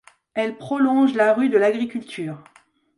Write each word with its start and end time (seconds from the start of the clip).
Elle 0.33 0.57
prolonge 0.57 1.13
la 1.13 1.31
rue 1.31 1.49
de 1.49 1.59
l'Agriculture. 1.59 2.43